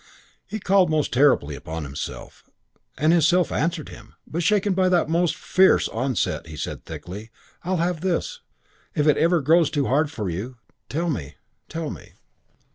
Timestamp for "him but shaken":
3.89-4.73